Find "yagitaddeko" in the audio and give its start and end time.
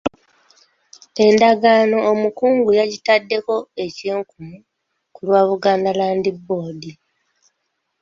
2.79-3.55